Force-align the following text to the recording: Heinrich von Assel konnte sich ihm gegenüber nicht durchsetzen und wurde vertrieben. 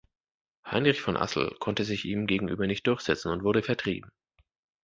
Heinrich 0.65 0.99
von 0.99 1.15
Assel 1.15 1.55
konnte 1.59 1.83
sich 1.83 2.05
ihm 2.05 2.25
gegenüber 2.25 2.65
nicht 2.65 2.87
durchsetzen 2.87 3.31
und 3.31 3.43
wurde 3.43 3.61
vertrieben. 3.61 4.09